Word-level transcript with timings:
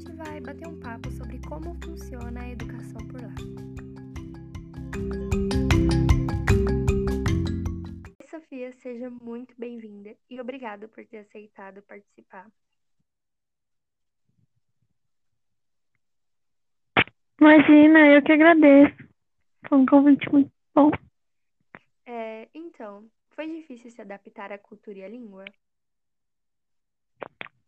gente 0.00 0.16
vai 0.16 0.40
bater 0.40 0.66
um 0.66 0.80
papo 0.80 1.10
sobre 1.10 1.38
como 1.46 1.74
funciona 1.84 2.40
a 2.40 2.48
educação 2.48 3.06
por 3.08 3.20
lá. 3.20 3.34
Oi, 8.18 8.26
Sofia, 8.26 8.72
seja 8.72 9.10
muito 9.10 9.54
bem-vinda 9.58 10.16
e 10.30 10.40
obrigado 10.40 10.88
por 10.88 11.04
ter 11.04 11.18
aceitado 11.18 11.82
participar. 11.82 12.50
Imagina, 17.38 18.06
eu 18.08 18.22
que 18.22 18.32
agradeço. 18.32 18.96
Foi 19.68 19.78
um 19.78 19.86
convite 19.86 20.32
muito 20.32 20.50
bom. 20.74 20.90
É, 22.06 22.48
então, 22.54 23.06
foi 23.32 23.46
difícil 23.46 23.90
se 23.90 24.00
adaptar 24.00 24.50
à 24.50 24.56
cultura 24.56 24.98
e 24.98 25.04
à 25.04 25.08
língua? 25.08 25.44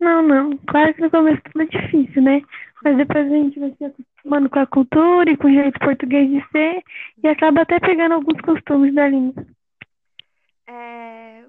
Não, 0.02 0.20
não. 0.20 0.58
Claro 0.66 0.92
que 0.94 1.00
no 1.00 1.10
começo 1.12 1.40
tudo 1.44 1.62
é 1.62 1.66
difícil, 1.66 2.22
né? 2.22 2.42
Mas 2.82 2.96
depois 2.96 3.24
a 3.24 3.36
gente 3.36 3.60
vai 3.60 3.72
se 3.76 3.84
acostumando 3.84 4.50
com 4.50 4.58
a 4.58 4.66
cultura 4.66 5.30
e 5.30 5.36
com 5.36 5.46
o 5.46 5.52
jeito 5.52 5.78
português 5.78 6.28
de 6.28 6.44
ser 6.50 6.82
e 7.22 7.28
acaba 7.28 7.62
até 7.62 7.78
pegando 7.78 8.14
alguns 8.14 8.40
costumes 8.40 8.92
da 8.92 9.08
língua. 9.08 9.46
É, 10.66 11.44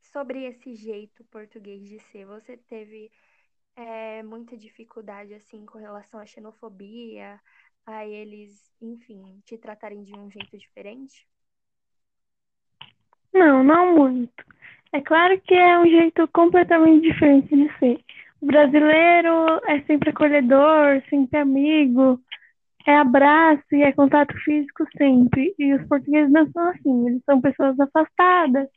sobre 0.00 0.44
esse 0.44 0.76
jeito 0.76 1.24
português 1.24 1.82
de 1.88 1.98
ser, 1.98 2.24
você 2.24 2.56
teve 2.56 3.10
é, 3.74 4.22
muita 4.22 4.56
dificuldade 4.56 5.34
assim 5.34 5.66
com 5.66 5.78
relação 5.78 6.20
à 6.20 6.24
xenofobia, 6.24 7.40
a 7.84 8.06
eles, 8.06 8.72
enfim, 8.80 9.42
te 9.44 9.58
tratarem 9.58 10.04
de 10.04 10.14
um 10.16 10.30
jeito 10.30 10.56
diferente? 10.56 11.26
Não, 13.34 13.64
não 13.64 13.96
muito. 13.96 14.44
É 14.92 15.00
claro 15.00 15.40
que 15.40 15.54
é 15.54 15.78
um 15.78 15.86
jeito 15.86 16.28
completamente 16.28 17.02
diferente 17.02 17.48
de 17.48 17.78
ser. 17.78 17.98
O 18.40 18.46
brasileiro 18.46 19.60
é 19.66 19.80
sempre 19.82 20.10
acolhedor, 20.10 21.02
sempre 21.08 21.38
amigo, 21.38 22.20
é 22.86 22.96
abraço 22.96 23.62
e 23.72 23.82
é 23.82 23.92
contato 23.92 24.34
físico 24.44 24.84
sempre. 24.96 25.54
E 25.58 25.74
os 25.74 25.86
portugueses 25.86 26.30
não 26.30 26.50
são 26.50 26.68
assim, 26.68 27.08
eles 27.08 27.22
são 27.24 27.40
pessoas 27.40 27.78
afastadas, 27.80 28.68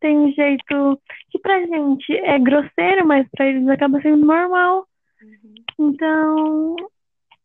tem 0.00 0.18
um 0.18 0.32
jeito 0.32 1.00
que 1.30 1.38
pra 1.38 1.60
gente 1.60 2.12
é 2.12 2.38
grosseiro, 2.38 3.06
mas 3.06 3.26
pra 3.30 3.46
eles 3.46 3.68
acaba 3.68 4.00
sendo 4.02 4.26
normal. 4.26 4.86
Uhum. 5.22 5.88
Então, 5.88 6.76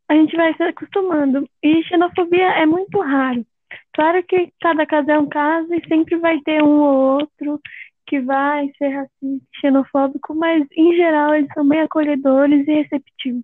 a 0.10 0.16
gente 0.16 0.36
vai 0.36 0.54
se 0.56 0.64
acostumando. 0.64 1.48
E 1.62 1.84
xenofobia 1.84 2.48
é 2.48 2.66
muito 2.66 3.00
raro. 3.00 3.46
Claro 3.94 4.24
que 4.24 4.52
cada 4.60 4.86
caso 4.86 5.12
é 5.12 5.20
um 5.20 5.28
caso 5.28 5.72
e 5.74 5.88
sempre 5.88 6.18
vai 6.18 6.40
ter 6.42 6.64
um 6.64 6.80
ou 6.80 7.20
outro 7.20 7.62
que 8.08 8.22
vai 8.22 8.72
ser 8.78 8.88
racista, 8.88 9.48
xenofóbico, 9.60 10.34
mas 10.34 10.66
em 10.72 10.96
geral 10.96 11.36
eles 11.36 11.52
são 11.54 11.68
bem 11.68 11.82
acolhedores 11.82 12.68
e 12.68 12.74
receptivos. 12.74 13.44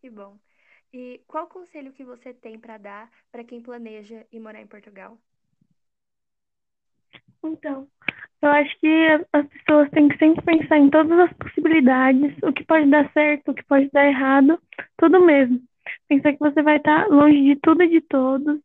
Que 0.00 0.08
bom. 0.08 0.38
E 0.92 1.20
qual 1.26 1.48
conselho 1.48 1.92
que 1.92 2.04
você 2.04 2.32
tem 2.32 2.58
para 2.58 2.78
dar 2.78 3.10
para 3.30 3.44
quem 3.44 3.60
planeja 3.60 4.24
ir 4.32 4.40
morar 4.40 4.62
em 4.62 4.66
Portugal? 4.66 5.18
Então, 7.42 7.86
eu 8.40 8.48
acho 8.48 8.78
que 8.78 9.26
as 9.32 9.46
pessoas 9.46 9.90
têm 9.90 10.08
que 10.08 10.18
sempre 10.18 10.44
pensar 10.44 10.78
em 10.78 10.88
todas 10.88 11.18
as 11.18 11.32
possibilidades, 11.34 12.34
o 12.42 12.52
que 12.52 12.64
pode 12.64 12.88
dar 12.88 13.10
certo, 13.12 13.50
o 13.50 13.54
que 13.54 13.64
pode 13.64 13.90
dar 13.90 14.06
errado, 14.06 14.60
tudo 14.96 15.24
mesmo. 15.24 15.60
Pensar 16.08 16.32
que 16.32 16.38
você 16.38 16.62
vai 16.62 16.76
estar 16.76 17.08
longe 17.08 17.42
de 17.42 17.56
tudo 17.56 17.82
e 17.82 17.88
de 17.88 18.00
todos, 18.00 18.60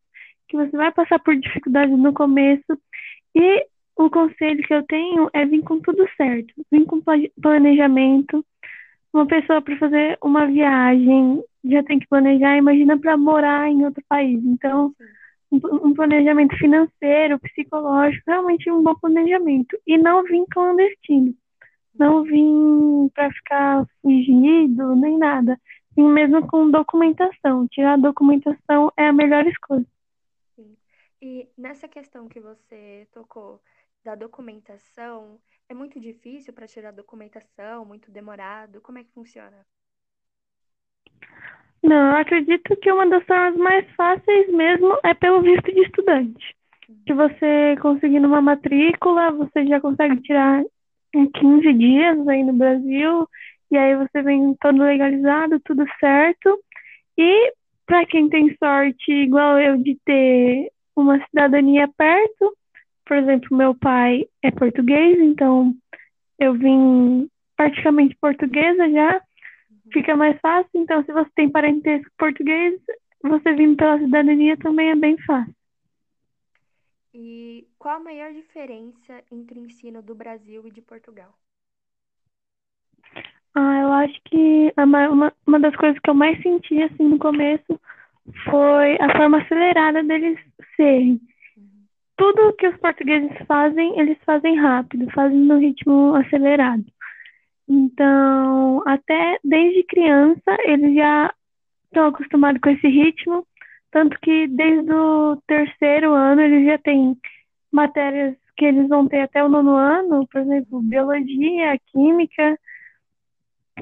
que 0.48 0.58
você 0.58 0.76
vai 0.76 0.92
passar 0.92 1.20
por 1.20 1.36
dificuldades 1.36 1.98
no 1.98 2.14
começo 2.14 2.80
e 3.36 3.67
o 3.96 4.10
conselho 4.10 4.64
que 4.64 4.74
eu 4.74 4.84
tenho 4.84 5.30
é 5.34 5.46
vir 5.46 5.64
com 5.64 5.80
tudo 5.80 6.08
certo, 6.16 6.54
vir 6.72 6.86
com 6.86 7.02
planejamento. 7.42 8.46
Uma 9.14 9.28
pessoa 9.28 9.62
para 9.62 9.78
fazer 9.78 10.18
uma 10.22 10.48
viagem 10.48 11.44
já 11.66 11.84
tem 11.84 12.00
que 12.00 12.08
planejar, 12.08 12.58
imagina 12.58 12.98
para 12.98 13.18
morar 13.18 13.70
em 13.70 13.86
outro 13.86 14.04
país. 14.08 14.44
Então, 14.44 14.94
um 15.52 15.94
planejamento 15.94 16.56
financeiro, 16.58 17.40
psicológico, 17.40 18.24
realmente 18.26 18.72
um 18.72 18.82
bom 18.82 18.96
planejamento. 18.96 19.78
E 19.86 19.98
não 19.98 20.23
vir 20.23 20.46
clandestino. 20.50 21.36
Não 21.94 22.23
vir 22.23 23.12
para 23.14 23.30
ficar 23.32 23.86
fugido, 24.02 24.96
nem 24.96 25.18
nada. 25.18 25.60
Vim 25.96 26.08
mesmo 26.08 26.48
com 26.48 26.72
documentação. 26.72 27.68
Tirar 27.68 27.94
a 27.94 27.98
documentação 27.98 28.92
é 28.96 29.08
a 29.08 29.14
melhor 29.14 29.46
escolha. 29.46 29.86
E 31.22 31.48
nessa 31.56 31.88
questão 31.88 32.28
que 32.28 32.40
você 32.40 33.08
tocou, 33.12 33.62
da 34.04 34.16
documentação, 34.16 35.39
é 35.70 35.73
muito 35.73 36.00
difícil 36.00 36.54
para 36.54 36.67
tirar 36.67 36.92
documentação, 36.92 37.86
muito 37.86 38.12
demorado? 38.12 38.82
Como 38.82 38.98
é 38.98 39.04
que 39.04 39.12
funciona? 39.12 39.66
Não, 41.84 42.11
eu 42.11 42.17
acredito 42.17 42.76
que 42.78 42.92
uma 42.92 43.08
das 43.10 43.26
formas 43.26 43.56
mais 43.58 43.90
fáceis 43.95 44.52
mesmo 44.54 44.98
é 45.04 45.14
pelo 45.14 45.42
visto 45.42 45.72
de 45.73 45.82
estudante. 45.82 46.56
Uhum. 46.88 47.02
Que 47.06 47.14
você 47.14 47.76
conseguindo 47.82 48.28
uma 48.28 48.42
matrícula, 48.42 49.32
você 49.32 49.66
já 49.66 49.82
consegue 49.82 50.22
tirar 50.22 50.64
em 51.14 51.30
15 51.32 51.73
dias 51.73 52.28
aí 52.28 52.44
no 52.44 52.54
Brasil, 52.54 53.28
e 53.72 53.78
aí 53.78 53.95
você 53.95 54.22
vem 54.22 54.56
todo 54.60 54.84
legalizado, 54.84 55.60
tudo 55.61 55.84
certo. 56.00 56.60
E 57.17 57.54
para 57.86 58.06
quem 58.06 58.30
tem 58.30 58.56
sorte, 58.58 59.11
igual 59.11 59.60
eu, 59.60 59.78
de 59.78 59.98
ter 60.06 60.72
uma 60.95 61.23
cidadania 61.28 61.88
perto, 61.98 62.56
por 63.11 63.17
exemplo, 63.17 63.58
meu 63.58 63.76
pai 63.76 64.26
é 64.42 64.49
português, 64.52 65.20
então 65.20 65.76
eu 66.39 66.54
vim 66.54 67.30
praticamente 67.58 68.16
portuguesa 68.16 68.89
já, 68.89 69.22
fica 69.92 70.16
mais 70.16 70.39
fácil. 70.39 70.70
Então, 70.76 71.04
se 71.04 71.11
você 71.11 71.30
tem 71.36 71.49
parentesco 71.49 72.10
português, 72.17 72.80
você 73.22 73.54
vindo 73.54 73.76
pela 73.76 73.99
cidadania 73.99 74.55
também 74.55 74.92
é 74.92 74.95
bem 74.95 75.17
fácil. 75.23 75.54
E 77.14 77.67
qual 77.77 77.98
a 77.98 77.99
maior 77.99 78.32
diferença 78.32 79.22
entre 79.30 79.60
o 79.60 79.66
ensino 79.66 80.02
do 80.02 80.16
Brasil 80.16 80.66
e 80.66 80.72
de 80.72 80.82
Portugal? 80.82 81.33
Ah, 83.54 83.80
eu 83.82 83.92
acho 83.92 84.22
que 84.23 84.73
uma, 84.78 85.33
uma 85.45 85.60
das 85.60 85.76
coisas 85.76 85.99
que 85.99 86.10
eu 86.10 86.14
mais 86.14 86.42
senti 86.42 86.82
assim 86.82 87.10
no 87.10 87.20
começo 87.20 87.78
foi 88.49 88.95
a 89.02 89.17
forma 89.17 89.42
acelerada 89.42 90.02
deles 90.02 90.39
serem 90.78 91.20
tudo 92.21 92.54
que 92.54 92.67
os 92.67 92.77
portugueses 92.77 93.32
fazem, 93.48 93.99
eles 93.99 94.15
fazem 94.23 94.55
rápido, 94.55 95.09
fazem 95.09 95.39
no 95.39 95.58
ritmo 95.58 96.14
acelerado. 96.14 96.86
Então, 97.67 98.83
até 98.86 99.39
desde 99.43 99.82
criança, 99.86 100.55
eles 100.65 100.93
já 100.93 101.33
estão 101.86 102.05
acostumados 102.05 102.61
com 102.61 102.70
esse 102.70 102.87
ritmo, 102.87 103.43
tanto 103.89 104.20
que 104.20 104.48
desde 104.49 104.93
o 104.93 105.36
terceiro 105.48 106.14
ano 106.14 106.42
eles 106.42 106.67
já 106.67 106.77
têm 106.77 107.17
matérias 107.71 108.37
que 108.55 108.65
eles 108.65 108.87
vão 108.87 109.08
ter 109.08 109.21
até 109.21 109.43
o 109.43 109.49
nono 109.49 109.71
ano, 109.71 110.27
por 110.27 110.42
exemplo, 110.42 110.80
biologia, 110.83 111.80
química, 111.87 112.55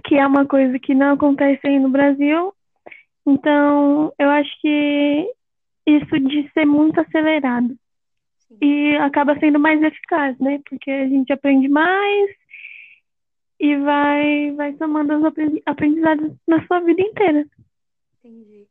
que 0.05 0.16
é 0.16 0.25
uma 0.25 0.45
coisa 0.45 0.79
que 0.79 0.95
não 0.95 1.16
acontece 1.16 1.67
aí 1.67 1.78
no 1.78 1.89
Brasil. 1.89 2.53
Então, 3.28 4.13
eu 4.17 4.29
acho 4.29 4.61
que 4.61 5.29
isso 5.85 6.19
de 6.22 6.49
ser 6.53 6.66
muito 6.66 7.01
acelerado 7.01 7.78
e 8.61 8.95
acaba 8.97 9.39
sendo 9.39 9.59
mais 9.59 9.81
eficaz, 9.81 10.37
né? 10.39 10.59
Porque 10.67 10.89
a 10.89 11.07
gente 11.07 11.31
aprende 11.31 11.67
mais 11.67 12.31
e 13.59 13.75
vai, 13.77 14.51
vai 14.53 14.73
tomando 14.73 15.17
os 15.17 15.25
aprendizados 15.66 16.35
na 16.47 16.66
sua 16.66 16.79
vida 16.79 17.01
inteira. 17.01 17.46
Entendi. 18.19 18.67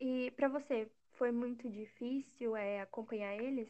E 0.00 0.32
para 0.36 0.48
você, 0.48 0.88
foi 1.16 1.30
muito 1.32 1.68
difícil 1.68 2.56
é, 2.56 2.80
acompanhar 2.80 3.34
eles? 3.36 3.68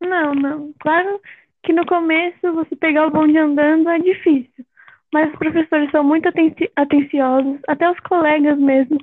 Não, 0.00 0.34
não. 0.34 0.72
Claro 0.80 1.20
que 1.62 1.72
no 1.72 1.86
começo 1.86 2.52
você 2.52 2.76
pegar 2.76 3.06
o 3.06 3.10
bonde 3.10 3.36
andando 3.36 3.88
é 3.88 3.98
difícil. 3.98 4.64
Mas 5.12 5.32
os 5.32 5.38
professores 5.38 5.90
são 5.90 6.02
muito 6.04 6.28
atenciosos, 6.76 7.60
até 7.68 7.90
os 7.90 7.98
colegas 8.00 8.58
mesmo. 8.58 8.98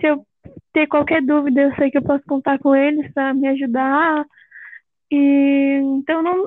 Se 0.00 0.06
eu 0.06 0.26
ter 0.78 0.86
qualquer 0.86 1.22
dúvida, 1.22 1.62
eu 1.62 1.74
sei 1.74 1.90
que 1.90 1.98
eu 1.98 2.02
posso 2.02 2.24
contar 2.24 2.58
com 2.60 2.74
eles 2.74 3.12
para 3.12 3.34
me 3.34 3.48
ajudar. 3.48 4.24
E 5.10 5.80
então 5.82 6.22
não, 6.22 6.46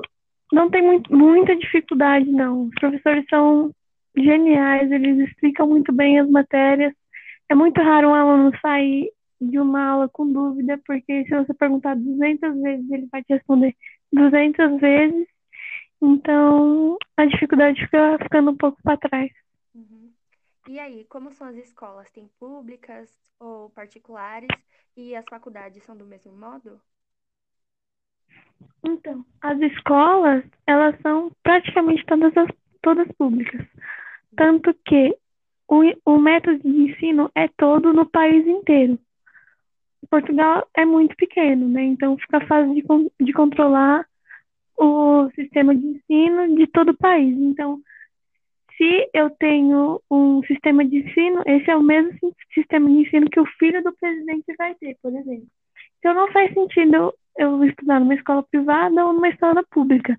não 0.52 0.70
tem 0.70 0.82
muito, 0.82 1.14
muita 1.14 1.54
dificuldade, 1.54 2.30
não. 2.30 2.64
Os 2.64 2.74
professores 2.76 3.24
são 3.28 3.70
geniais, 4.16 4.90
eles 4.90 5.28
explicam 5.28 5.66
muito 5.66 5.92
bem 5.92 6.18
as 6.18 6.28
matérias. 6.30 6.94
É 7.48 7.54
muito 7.54 7.80
raro 7.82 8.08
um 8.08 8.14
aluno 8.14 8.52
sair 8.60 9.10
de 9.40 9.58
uma 9.58 9.84
aula 9.84 10.08
com 10.08 10.32
dúvida, 10.32 10.80
porque 10.86 11.24
se 11.24 11.30
você 11.30 11.52
perguntar 11.52 11.96
200 11.96 12.62
vezes, 12.62 12.90
ele 12.90 13.08
vai 13.10 13.22
te 13.22 13.34
responder 13.34 13.74
200 14.12 14.80
vezes. 14.80 15.26
Então, 16.00 16.96
a 17.16 17.26
dificuldade 17.26 17.80
fica 17.82 18.18
ficando 18.22 18.52
um 18.52 18.56
pouco 18.56 18.78
para 18.82 18.96
trás. 18.96 19.30
Uhum. 19.74 20.10
E 20.66 20.78
aí, 20.78 21.04
como 21.04 21.30
são 21.32 21.46
as 21.48 21.56
escolas? 21.56 22.10
Tem 22.10 22.26
públicas 22.38 23.10
ou 23.38 23.70
particulares? 23.70 24.48
E 24.96 25.14
as 25.14 25.28
faculdades 25.28 25.82
são 25.84 25.96
do 25.96 26.04
mesmo 26.04 26.32
modo? 26.32 26.80
Então, 28.84 29.24
as 29.40 29.58
escolas, 29.60 30.44
elas 30.66 30.98
são 31.02 31.30
praticamente 31.42 32.04
todas 32.06 32.36
as 32.36 32.48
todas 32.82 33.08
públicas. 33.12 33.64
Tanto 34.36 34.74
que 34.86 35.16
o, 35.68 35.82
o 36.04 36.18
método 36.18 36.58
de 36.60 36.68
ensino 36.68 37.30
é 37.34 37.48
todo 37.48 37.92
no 37.92 38.06
país 38.06 38.46
inteiro. 38.46 38.98
Portugal 40.10 40.68
é 40.76 40.84
muito 40.84 41.16
pequeno, 41.16 41.68
né? 41.68 41.84
Então 41.84 42.18
fica 42.18 42.40
fácil 42.46 42.74
de, 42.74 42.82
de 43.24 43.32
controlar 43.32 44.06
o 44.78 45.30
sistema 45.34 45.74
de 45.74 45.86
ensino 45.86 46.56
de 46.56 46.66
todo 46.66 46.90
o 46.90 46.96
país. 46.98 47.36
Então, 47.38 47.80
se 48.76 49.10
eu 49.14 49.30
tenho 49.30 50.00
um 50.10 50.42
sistema 50.44 50.84
de 50.84 50.98
ensino, 50.98 51.42
esse 51.46 51.70
é 51.70 51.76
o 51.76 51.82
mesmo 51.82 52.34
sistema 52.52 52.88
de 52.88 52.96
ensino 52.96 53.30
que 53.30 53.40
o 53.40 53.46
filho 53.58 53.82
do 53.82 53.92
presidente 53.96 54.54
vai 54.56 54.74
ter, 54.74 54.96
por 55.02 55.14
exemplo. 55.14 55.46
Então, 55.98 56.14
não 56.14 56.30
faz 56.32 56.52
sentido 56.52 57.14
eu 57.36 57.64
estudar 57.64 58.00
numa 58.00 58.14
escola 58.14 58.42
privada 58.42 59.06
ou 59.06 59.12
numa 59.12 59.28
escola 59.28 59.64
pública. 59.70 60.18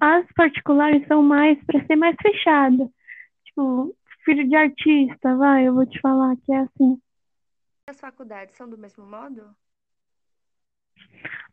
As 0.00 0.26
particulares 0.34 1.06
são 1.06 1.22
mais 1.22 1.62
para 1.64 1.84
ser 1.84 1.96
mais 1.96 2.16
fechada. 2.22 2.88
Tipo, 3.44 3.94
filho 4.24 4.48
de 4.48 4.56
artista, 4.56 5.36
vai, 5.36 5.66
eu 5.66 5.74
vou 5.74 5.86
te 5.86 6.00
falar 6.00 6.36
que 6.36 6.52
é 6.52 6.58
assim. 6.58 7.00
As 7.88 8.00
faculdades 8.00 8.54
são 8.54 8.68
do 8.68 8.78
mesmo 8.78 9.04
modo? 9.04 9.54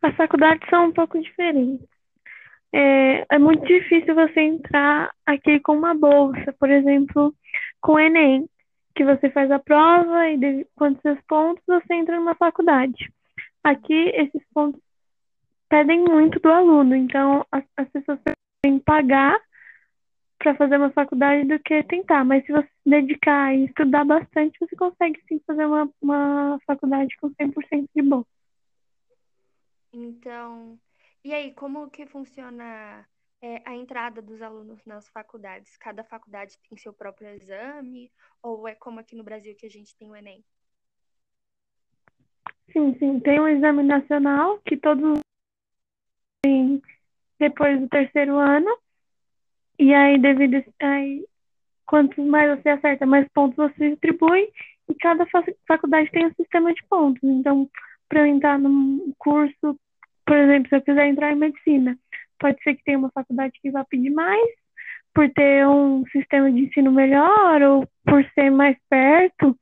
As 0.01 0.15
faculdades 0.15 0.69
são 0.69 0.87
um 0.87 0.93
pouco 0.93 1.19
diferentes 1.19 1.96
é, 2.77 3.25
é 3.31 3.39
muito 3.39 3.65
difícil 3.65 4.13
você 4.13 4.39
entrar 4.39 5.11
aqui 5.25 5.59
com 5.61 5.75
uma 5.75 5.95
bolsa, 5.95 6.53
por 6.59 6.69
exemplo, 6.69 7.33
com 7.81 7.93
o 7.93 7.99
Enem, 7.99 8.47
que 8.95 9.03
você 9.03 9.31
faz 9.31 9.49
a 9.49 9.57
prova 9.57 10.29
e 10.29 10.37
de 10.37 10.67
quantos 10.75 11.19
pontos 11.27 11.63
você 11.65 11.95
entra 11.95 12.17
numa 12.17 12.35
faculdade. 12.35 13.11
Aqui, 13.63 14.11
esses 14.13 14.43
pontos 14.53 14.79
pedem 15.67 16.03
muito 16.03 16.39
do 16.39 16.49
aluno, 16.49 16.95
então 16.95 17.43
as, 17.51 17.63
as 17.75 17.89
pessoas 17.89 18.19
têm 18.61 18.77
que 18.77 18.85
pagar 18.85 19.39
para 20.37 20.55
fazer 20.55 20.77
uma 20.77 20.91
faculdade 20.91 21.47
do 21.47 21.59
que 21.59 21.81
tentar, 21.83 22.23
mas 22.23 22.45
se 22.45 22.51
você 22.51 22.67
se 22.67 22.89
dedicar 22.89 23.55
e 23.55 23.65
estudar 23.65 24.05
bastante, 24.05 24.55
você 24.59 24.75
consegue 24.75 25.19
sim 25.27 25.41
fazer 25.47 25.65
uma, 25.65 25.89
uma 25.99 26.59
faculdade 26.67 27.15
com 27.19 27.31
100% 27.31 27.89
de 27.95 28.01
bolsa. 28.03 28.29
Então, 29.91 30.77
e 31.27 31.33
aí, 31.33 31.53
como 31.53 31.89
que 31.89 32.05
funciona 32.05 33.05
é, 33.41 33.61
a 33.65 33.75
entrada 33.75 34.21
dos 34.21 34.41
alunos 34.41 34.79
nas 34.85 35.09
faculdades? 35.09 35.75
Cada 35.77 36.01
faculdade 36.01 36.57
tem 36.69 36.77
seu 36.77 36.93
próprio 36.93 37.27
exame? 37.31 38.09
Ou 38.41 38.65
é 38.65 38.73
como 38.75 39.01
aqui 39.01 39.13
no 39.13 39.25
Brasil 39.25 39.53
que 39.57 39.65
a 39.65 39.69
gente 39.69 39.93
tem 39.97 40.09
o 40.09 40.15
Enem? 40.15 40.41
Sim, 42.71 42.97
sim. 42.97 43.19
Tem 43.19 43.41
um 43.41 43.47
exame 43.49 43.83
nacional 43.83 44.59
que 44.59 44.77
todos 44.77 45.19
têm 46.41 46.81
depois 47.37 47.77
do 47.77 47.89
terceiro 47.89 48.37
ano. 48.37 48.79
E 49.77 49.93
aí, 49.93 50.17
devido 50.17 50.63
quanto 51.85 52.21
mais 52.21 52.57
você 52.57 52.69
acerta, 52.69 53.05
mais 53.05 53.27
pontos 53.33 53.57
você 53.57 53.89
distribui. 53.89 54.49
E 54.87 54.95
cada 54.95 55.25
faculdade 55.67 56.09
tem 56.09 56.25
um 56.25 56.33
sistema 56.35 56.73
de 56.73 56.81
pontos. 56.85 57.21
Então, 57.21 57.69
para 58.07 58.21
eu 58.21 58.27
entrar 58.27 58.57
num 58.57 59.13
curso 59.17 59.77
por 60.27 60.35
exemplo, 60.35 60.67
se 60.67 60.75
eu 60.75 60.81
quiser 60.81 61.07
entrar 61.07 61.31
em 61.31 61.35
medicina, 61.35 61.97
pode 62.37 62.61
ser 62.61 62.75
que 62.75 62.83
tenha 62.83 62.99
uma 62.99 63.09
faculdade 63.11 63.57
que 63.61 63.71
vá 63.71 63.85
pedir 63.85 64.09
mais, 64.09 64.49
por 65.13 65.27
ter 65.31 65.65
um 65.67 66.05
sistema 66.07 66.51
de 66.51 66.65
ensino 66.65 66.91
melhor 66.91 67.61
ou 67.63 67.87
por 68.05 68.23
ser 68.35 68.51
mais 68.51 68.77
perto 68.89 69.57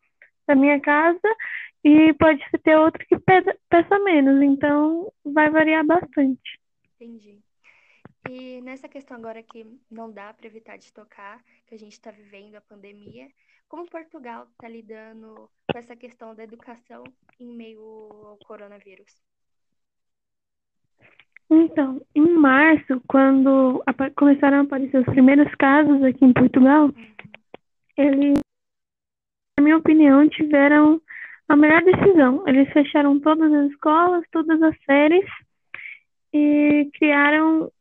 da 0.47 0.55
minha 0.55 0.79
casa, 0.81 1.35
e 1.83 2.13
pode 2.15 2.43
ter 2.63 2.75
outro 2.75 3.05
que 3.07 3.15
peça 3.19 3.99
menos, 3.99 4.41
então 4.41 5.11
vai 5.23 5.49
variar 5.51 5.85
bastante. 5.85 6.59
Entendi. 6.99 7.39
E 8.27 8.59
nessa 8.61 8.89
questão 8.89 9.15
agora 9.17 9.43
que 9.43 9.65
não 9.89 10.11
dá 10.11 10.33
para 10.33 10.47
evitar 10.47 10.77
de 10.77 10.91
tocar, 10.91 11.43
que 11.67 11.75
a 11.75 11.77
gente 11.77 11.93
está 11.93 12.09
vivendo 12.09 12.55
a 12.55 12.61
pandemia, 12.61 13.27
como 13.69 13.89
Portugal 13.89 14.47
está 14.51 14.67
lidando 14.67 15.49
com 15.71 15.77
essa 15.77 15.95
questão 15.95 16.33
da 16.33 16.43
educação 16.43 17.03
em 17.39 17.55
meio 17.55 17.81
ao 17.81 18.37
coronavírus? 18.45 19.13
Então, 21.49 22.01
em 22.15 22.27
março, 22.33 23.01
quando 23.07 23.83
começaram 24.15 24.59
a 24.59 24.61
aparecer 24.61 24.97
os 24.97 25.05
primeiros 25.05 25.53
casos 25.55 26.03
aqui 26.03 26.25
em 26.25 26.33
Portugal, 26.33 26.89
eles, 27.95 28.39
na 29.57 29.63
minha 29.63 29.77
opinião, 29.77 30.27
tiveram 30.27 30.99
a 31.47 31.55
melhor 31.55 31.83
decisão. 31.83 32.43
Eles 32.47 32.71
fecharam 32.73 33.19
todas 33.19 33.51
as 33.53 33.71
escolas, 33.71 34.25
todas 34.31 34.61
as 34.61 34.75
séries 34.85 35.25
e 36.33 36.89
criaram 36.95 37.71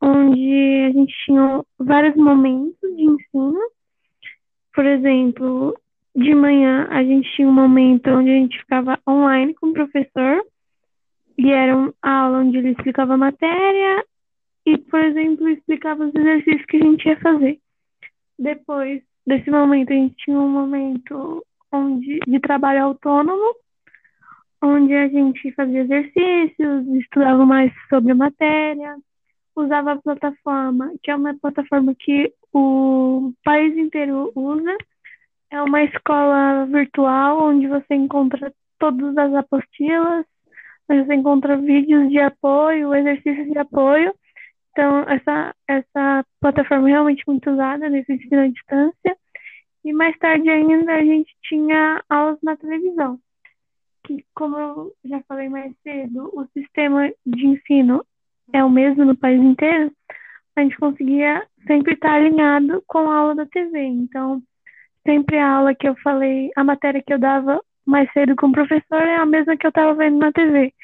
onde 0.00 0.86
a 0.88 0.92
gente 0.92 1.14
tinha 1.24 1.64
vários 1.78 2.14
momentos 2.16 2.96
de 2.96 3.02
ensino. 3.02 3.70
Por 4.72 4.86
exemplo, 4.86 5.76
de 6.16 6.34
manhã 6.34 6.88
a 6.90 7.04
gente 7.04 7.30
tinha 7.36 7.46
um 7.46 7.52
momento 7.52 8.08
onde 8.08 8.30
a 8.30 8.34
gente 8.34 8.58
ficava 8.58 8.98
online 9.06 9.54
com 9.54 9.68
o 9.68 9.72
professor 9.74 10.42
e 11.36 11.50
era 11.50 11.76
uma 11.76 11.92
aula 12.02 12.38
onde 12.38 12.56
ele 12.56 12.70
explicava 12.70 13.14
a 13.14 13.18
matéria 13.18 14.04
e, 14.64 14.78
por 14.78 14.98
exemplo, 15.04 15.48
explicava 15.48 16.06
os 16.06 16.14
exercícios 16.14 16.64
que 16.64 16.78
a 16.78 16.80
gente 16.80 17.06
ia 17.06 17.20
fazer. 17.20 17.58
Depois 18.38 19.02
desse 19.26 19.50
momento, 19.50 19.92
a 19.92 19.96
gente 19.96 20.16
tinha 20.16 20.38
um 20.38 20.48
momento 20.48 21.44
onde, 21.70 22.18
de 22.26 22.40
trabalho 22.40 22.84
autônomo, 22.84 23.54
onde 24.62 24.94
a 24.94 25.08
gente 25.08 25.52
fazia 25.52 25.82
exercícios, 25.82 26.86
estudava 26.96 27.44
mais 27.44 27.70
sobre 27.90 28.12
a 28.12 28.14
matéria, 28.14 28.96
usava 29.54 29.92
a 29.92 30.00
plataforma, 30.00 30.92
que 31.02 31.10
é 31.10 31.16
uma 31.16 31.34
plataforma 31.34 31.94
que 31.94 32.32
o 32.54 33.32
país 33.44 33.76
inteiro 33.76 34.32
usa, 34.34 34.76
é 35.50 35.62
uma 35.62 35.82
escola 35.84 36.66
virtual 36.66 37.48
onde 37.48 37.66
você 37.66 37.94
encontra 37.94 38.52
todas 38.78 39.16
as 39.16 39.34
apostilas, 39.34 40.26
onde 40.88 41.04
você 41.04 41.14
encontra 41.14 41.56
vídeos 41.56 42.08
de 42.10 42.18
apoio, 42.18 42.94
exercícios 42.94 43.48
de 43.50 43.58
apoio. 43.58 44.14
Então, 44.70 45.02
essa, 45.08 45.54
essa 45.68 46.24
plataforma 46.40 46.88
é 46.88 46.92
realmente 46.92 47.22
muito 47.26 47.50
usada 47.50 47.88
nesse 47.88 48.12
ensino 48.12 48.42
à 48.42 48.48
distância. 48.48 49.16
E 49.84 49.92
mais 49.92 50.16
tarde 50.18 50.50
ainda 50.50 50.94
a 50.94 51.04
gente 51.04 51.32
tinha 51.44 52.02
aulas 52.08 52.38
na 52.42 52.56
televisão, 52.56 53.18
que, 54.04 54.24
como 54.34 54.58
eu 54.58 54.92
já 55.04 55.22
falei 55.28 55.48
mais 55.48 55.72
cedo, 55.82 56.28
o 56.34 56.44
sistema 56.52 57.08
de 57.24 57.46
ensino 57.46 58.04
é 58.52 58.64
o 58.64 58.70
mesmo 58.70 59.04
no 59.04 59.16
país 59.16 59.40
inteiro, 59.40 59.92
a 60.56 60.62
gente 60.62 60.76
conseguia 60.78 61.46
sempre 61.66 61.94
estar 61.94 62.14
alinhado 62.14 62.82
com 62.86 63.10
a 63.10 63.16
aula 63.16 63.34
da 63.36 63.46
TV. 63.46 63.78
Então, 63.80 64.42
sempre 65.06 65.38
a 65.38 65.50
aula 65.50 65.74
que 65.74 65.88
eu 65.88 65.96
falei, 66.02 66.50
a 66.56 66.62
matéria 66.62 67.02
que 67.02 67.12
eu 67.12 67.18
dava 67.18 67.62
mais 67.86 68.12
cedo 68.12 68.34
com 68.36 68.48
o 68.48 68.52
professor 68.52 69.00
é 69.00 69.16
a 69.16 69.24
mesma 69.24 69.56
que 69.56 69.66
eu 69.66 69.70
estava 69.70 69.94
vendo 69.94 70.18
na 70.18 70.32
TV, 70.32 70.74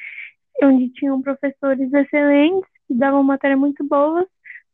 onde 0.62 0.88
tinham 0.90 1.20
professores 1.20 1.92
excelentes, 1.92 2.70
que 2.86 2.94
davam 2.94 3.22
matéria 3.22 3.56
muito 3.56 3.84
boas, 3.84 4.26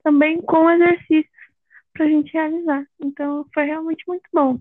também 0.05 0.41
com 0.43 0.71
exercícios 0.71 1.27
para 1.95 2.05
a 2.05 2.09
gente 2.09 2.33
realizar. 2.33 2.87
Então, 3.01 3.47
foi 3.53 3.65
realmente 3.65 4.05
muito 4.07 4.29
bom. 4.33 4.59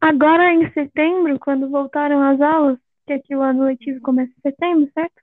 Agora, 0.00 0.52
em 0.52 0.72
setembro, 0.72 1.38
quando 1.38 1.68
voltaram 1.68 2.22
as 2.22 2.40
aulas, 2.40 2.78
que 3.06 3.12
aqui 3.12 3.36
o 3.36 3.42
ano 3.42 3.64
letivo 3.64 4.00
começa 4.00 4.32
em 4.32 4.50
setembro, 4.50 4.90
certo? 4.94 5.22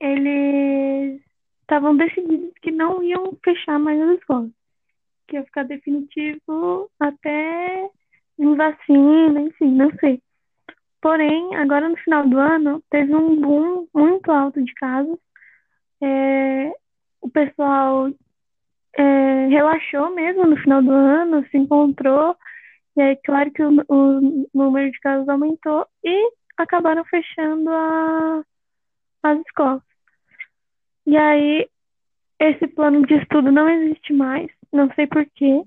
Eles 0.00 1.20
estavam 1.60 1.94
decididos 1.94 2.52
que 2.62 2.70
não 2.70 3.02
iam 3.02 3.36
fechar 3.44 3.78
mais 3.78 4.00
as 4.00 4.18
escolas 4.18 4.50
que 5.28 5.36
ia 5.36 5.44
ficar 5.44 5.64
definitivo 5.64 6.90
até 6.98 7.88
em 8.38 8.54
vacina, 8.56 9.40
enfim, 9.40 9.72
não 9.74 9.90
sei. 10.00 10.20
Porém, 11.00 11.54
agora 11.56 11.88
no 11.88 11.96
final 11.98 12.28
do 12.28 12.38
ano, 12.38 12.82
teve 12.90 13.14
um 13.14 13.40
boom 13.40 13.86
muito 13.94 14.32
alto 14.32 14.62
de 14.62 14.72
casos. 14.74 15.18
É, 16.02 16.72
o 17.20 17.30
pessoal 17.30 18.10
é, 18.94 19.46
relaxou 19.46 20.10
mesmo 20.10 20.46
no 20.46 20.56
final 20.56 20.82
do 20.82 20.92
ano, 20.92 21.46
se 21.50 21.58
encontrou, 21.58 22.36
e 22.96 23.00
aí, 23.00 23.16
claro 23.24 23.50
que 23.52 23.62
o, 23.62 23.70
o 23.88 24.48
número 24.52 24.90
de 24.90 24.98
casos 24.98 25.28
aumentou 25.28 25.86
e 26.02 26.32
acabaram 26.56 27.04
fechando 27.04 27.70
a, 27.70 28.42
as 29.22 29.38
escolas. 29.38 29.82
E 31.06 31.16
aí, 31.16 31.68
esse 32.40 32.66
plano 32.66 33.06
de 33.06 33.14
estudo 33.14 33.52
não 33.52 33.68
existe 33.68 34.12
mais 34.12 34.50
não 34.72 34.92
sei 34.94 35.06
porquê. 35.06 35.62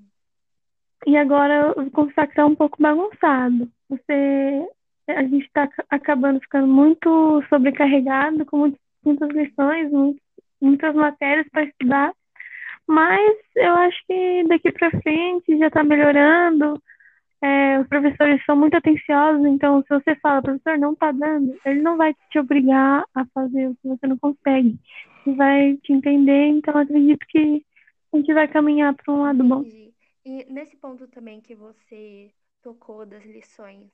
E 1.06 1.16
agora 1.16 1.74
eu 1.76 1.90
vou 1.90 2.06
que 2.06 2.34
tá 2.34 2.46
um 2.46 2.54
pouco 2.54 2.80
bagunçado. 2.80 3.68
Você, 3.88 4.66
a 5.08 5.22
gente 5.22 5.46
está 5.46 5.68
acabando 5.90 6.40
ficando 6.40 6.68
muito 6.68 7.42
sobrecarregado, 7.48 8.46
com 8.46 8.58
muitas, 8.58 8.80
muitas 9.04 9.30
lições, 9.30 9.90
muitas, 10.60 10.94
matérias 10.94 11.46
para 11.50 11.64
estudar. 11.64 12.12
Mas 12.86 13.36
eu 13.56 13.72
acho 13.74 13.98
que 14.06 14.44
daqui 14.48 14.72
para 14.72 14.90
frente 15.02 15.58
já 15.58 15.68
está 15.68 15.82
melhorando. 15.82 16.80
é, 17.42 17.80
os 17.80 17.88
professores 17.88 18.44
são 18.44 18.56
muito 18.56 18.76
atenciosos, 18.76 19.44
então 19.46 19.82
se 19.82 19.88
você 19.88 20.14
fala, 20.16 20.42
professor, 20.42 20.78
não 20.78 20.94
tá 20.94 21.10
dando, 21.10 21.58
ele 21.66 21.82
não 21.82 21.96
vai 21.96 22.14
te 22.30 22.38
obrigar 22.38 23.04
a 23.14 23.24
fazer 23.34 23.68
o 23.68 23.74
que 23.74 23.88
você 23.88 24.06
não 24.06 24.16
consegue. 24.16 24.78
Ele 25.26 25.36
vai 25.36 25.76
te 25.82 25.92
entender, 25.92 26.46
então 26.46 26.76
acredito 26.78 27.26
que 27.28 27.64
a 28.12 28.16
gente 28.16 28.32
vai 28.34 28.46
caminhar 28.48 28.94
para 28.94 29.12
um 29.12 29.22
lado 29.22 29.42
bom. 29.42 29.62
E 30.24 30.44
nesse 30.48 30.76
ponto 30.76 31.08
também 31.08 31.40
que 31.40 31.54
você 31.54 32.32
tocou 32.62 33.04
das 33.04 33.24
lições, 33.24 33.90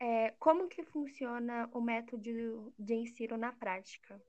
é, 0.00 0.32
como 0.38 0.68
que 0.68 0.82
funciona 0.82 1.68
o 1.72 1.80
método 1.80 2.72
de 2.78 2.94
ensino 2.94 3.36
na 3.36 3.52
prática? 3.52 4.20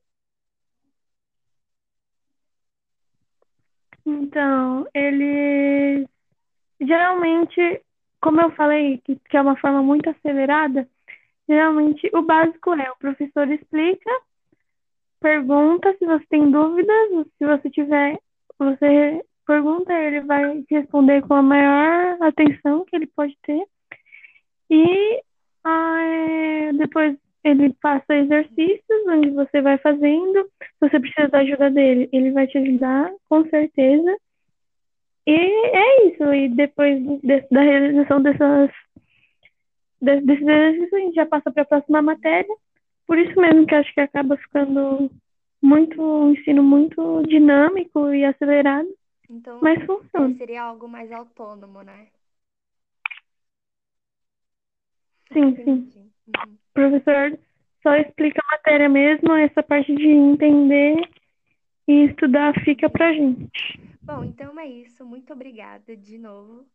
Então, 4.05 4.85
ele 4.93 6.05
geralmente, 6.79 7.81
como 8.21 8.41
eu 8.41 8.51
falei, 8.51 8.99
que, 8.99 9.15
que 9.15 9.37
é 9.37 9.41
uma 9.41 9.55
forma 9.57 9.81
muito 9.81 10.09
acelerada, 10.09 10.87
geralmente 11.47 12.09
o 12.13 12.21
básico 12.21 12.73
é 12.73 12.91
o 12.91 12.97
professor 12.97 13.49
explica, 13.49 14.09
pergunta 15.19 15.95
se 15.97 16.05
você 16.05 16.25
tem 16.27 16.51
dúvidas, 16.51 17.27
se 17.37 17.45
você 17.45 17.69
tiver, 17.69 18.19
você 18.63 19.23
pergunta, 19.45 19.93
ele 19.93 20.21
vai 20.21 20.61
te 20.63 20.75
responder 20.75 21.21
com 21.21 21.33
a 21.33 21.41
maior 21.41 22.17
atenção 22.21 22.85
que 22.85 22.95
ele 22.95 23.07
pode 23.07 23.37
ter. 23.43 23.63
E 24.69 25.21
ah, 25.63 26.71
depois 26.77 27.17
ele 27.43 27.73
passa 27.81 28.15
exercícios 28.15 29.07
onde 29.07 29.29
você 29.31 29.61
vai 29.61 29.77
fazendo. 29.77 30.45
Se 30.61 30.89
você 30.89 30.99
precisa 30.99 31.27
da 31.27 31.39
ajuda 31.39 31.69
dele, 31.69 32.09
ele 32.11 32.31
vai 32.31 32.47
te 32.47 32.57
ajudar, 32.57 33.11
com 33.29 33.45
certeza. 33.49 34.17
E 35.27 35.31
é 35.31 36.07
isso. 36.07 36.33
E 36.33 36.49
depois 36.49 37.01
de, 37.21 37.45
da 37.51 37.61
realização 37.61 38.21
dessas, 38.21 38.71
desses 40.01 40.41
exercícios, 40.41 40.93
a 40.93 40.99
gente 40.99 41.15
já 41.15 41.25
passa 41.25 41.51
para 41.51 41.63
a 41.63 41.65
próxima 41.65 42.01
matéria. 42.01 42.55
Por 43.05 43.17
isso 43.17 43.39
mesmo 43.39 43.65
que 43.65 43.75
acho 43.75 43.93
que 43.93 44.01
acaba 44.01 44.37
ficando 44.37 45.09
muito 45.63 46.01
um 46.01 46.33
ensino 46.33 46.61
muito 46.61 47.23
dinâmico 47.23 48.13
e 48.13 48.25
acelerado. 48.25 48.87
Então, 49.29 49.59
mas 49.61 49.83
funciona. 49.85 50.35
seria 50.37 50.63
algo 50.63 50.87
mais 50.87 51.11
autônomo, 51.11 51.81
né? 51.81 52.07
Sim, 55.31 55.55
sim. 55.55 56.11
Uhum. 56.27 56.53
O 56.53 56.73
professor 56.73 57.39
só 57.81 57.95
explica 57.95 58.41
a 58.43 58.55
matéria 58.55 58.89
mesmo, 58.89 59.33
essa 59.33 59.63
parte 59.63 59.95
de 59.95 60.07
entender 60.07 60.95
e 61.87 62.05
estudar 62.05 62.53
fica 62.63 62.89
pra 62.89 63.13
gente. 63.13 63.79
Bom, 64.03 64.23
então 64.23 64.59
é 64.59 64.67
isso. 64.67 65.05
Muito 65.05 65.31
obrigada 65.33 65.95
de 65.95 66.17
novo. 66.17 66.65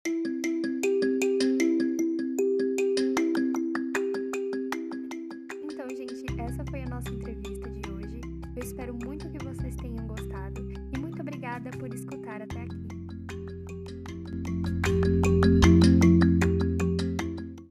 espero 8.69 8.95
muito 9.03 9.31
que 9.31 9.43
vocês 9.43 9.75
tenham 9.77 10.07
gostado 10.07 10.61
e 10.95 10.99
muito 10.99 11.23
obrigada 11.23 11.71
por 11.71 11.93
escutar 11.95 12.43
até 12.43 12.61
aqui. 12.61 12.89